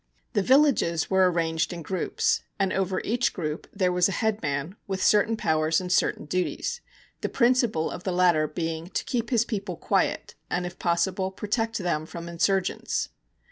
[0.33, 5.03] The villages were arranged in groups, and over each group there was a headman with
[5.03, 6.81] certain powers and certain duties,
[7.21, 11.77] the principal of the latter being to keep his people quiet, and, if possible, protect
[11.77, 13.09] them from insurgents.